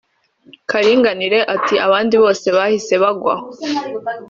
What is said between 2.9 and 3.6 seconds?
bagwa aho